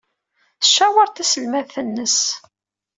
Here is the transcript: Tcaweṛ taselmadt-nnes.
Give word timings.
Tcaweṛ 0.61 1.07
taselmadt-nnes. 1.11 2.19